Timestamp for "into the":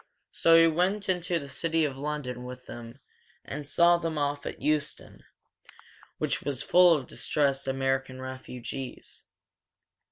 1.09-1.47